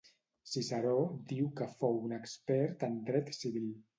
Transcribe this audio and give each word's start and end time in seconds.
Ciceró 0.51 0.93
diu 1.33 1.51
que 1.59 1.67
fou 1.83 2.01
un 2.07 2.17
expert 2.19 2.87
en 2.89 2.95
dret 3.13 3.33
civil. 3.41 3.71